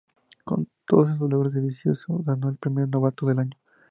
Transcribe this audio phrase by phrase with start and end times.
[0.45, 3.57] Con todos esos logros Dovizioso ganó el premio de Novato del Año.